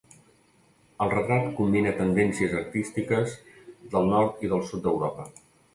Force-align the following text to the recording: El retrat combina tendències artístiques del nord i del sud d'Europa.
El 1.05 1.11
retrat 1.13 1.45
combina 1.61 1.93
tendències 2.01 2.57
artístiques 2.63 3.39
del 3.95 4.13
nord 4.17 4.45
i 4.49 4.55
del 4.57 4.69
sud 4.73 4.87
d'Europa. 4.89 5.33